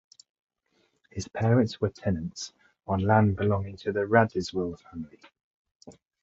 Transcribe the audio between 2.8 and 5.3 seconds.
on land belonging to the Radziwill family.